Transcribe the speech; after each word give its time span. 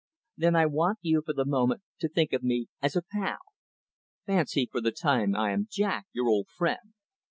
"Then 0.35 0.55
I 0.55 0.65
want 0.65 0.97
you, 1.03 1.21
for 1.23 1.33
the 1.33 1.45
moment, 1.45 1.83
to 1.99 2.09
think 2.09 2.33
of 2.33 2.41
me 2.41 2.69
as 2.81 2.95
a 2.95 3.03
pal. 3.03 3.37
Fancy 4.25 4.65
for 4.65 4.81
the 4.81 4.89
time 4.91 5.35
I 5.35 5.51
am 5.51 5.67
Jack, 5.69 6.07
your 6.11 6.27
old 6.27 6.47
friend. 6.49 6.95